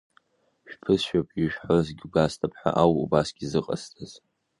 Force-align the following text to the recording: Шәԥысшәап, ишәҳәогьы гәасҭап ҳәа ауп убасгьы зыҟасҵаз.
Шәԥысшәап, 0.69 1.27
ишәҳәогьы 1.43 2.07
гәасҭап 2.13 2.53
ҳәа 2.59 2.71
ауп 2.81 2.97
убасгьы 3.03 3.45
зыҟасҵаз. 3.51 4.11